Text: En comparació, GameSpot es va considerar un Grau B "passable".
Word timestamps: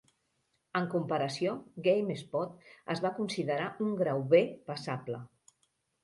En 0.77 0.85
comparació, 0.91 1.51
GameSpot 1.87 2.65
es 2.93 3.01
va 3.03 3.11
considerar 3.17 3.67
un 3.89 3.93
Grau 4.01 4.23
B 4.33 4.41
"passable". 4.71 5.21